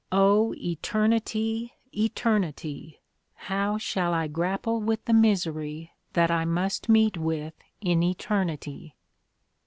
O 0.11 0.55
Eternity! 0.57 1.73
Eternity! 1.95 3.01
how 3.35 3.77
shall 3.77 4.15
I 4.15 4.25
grapple 4.25 4.81
with 4.81 5.05
the 5.05 5.13
misery 5.13 5.91
that 6.13 6.31
I 6.31 6.43
must 6.43 6.89
meet 6.89 7.17
with 7.19 7.53
in 7.81 8.01
Eternity! 8.01 8.95